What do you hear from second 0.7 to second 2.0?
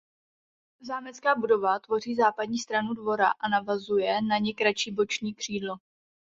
Zámecká budova